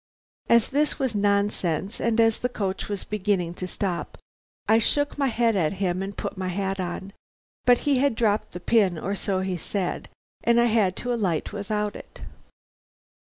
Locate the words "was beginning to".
2.89-3.67